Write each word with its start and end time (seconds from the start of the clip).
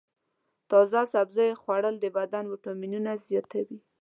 د 0.03 0.03
تازه 0.71 1.01
سبزیو 1.13 1.59
خوړل 1.61 1.95
د 1.99 2.05
بدن 2.17 2.43
ویټامینونه 2.47 3.11
زیاتوي. 3.27 3.79